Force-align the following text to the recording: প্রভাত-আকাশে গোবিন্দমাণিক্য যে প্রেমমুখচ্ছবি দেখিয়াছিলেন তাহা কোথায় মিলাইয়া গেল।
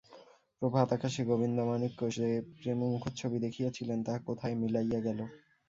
প্রভাত-আকাশে 0.61 1.21
গোবিন্দমাণিক্য 1.23 1.99
যে 2.17 2.27
প্রেমমুখচ্ছবি 2.57 3.37
দেখিয়াছিলেন 3.45 3.99
তাহা 4.05 4.19
কোথায় 4.27 4.55
মিলাইয়া 4.61 4.99
গেল। 5.07 5.19